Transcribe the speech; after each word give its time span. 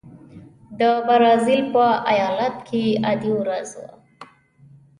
د 0.79 0.81
برازیل 1.07 1.61
په 1.73 1.85
ایالت 2.11 2.55
کې 2.67 2.83
عادي 3.05 3.31
ورځ 3.39 3.69
وه. 3.79 3.89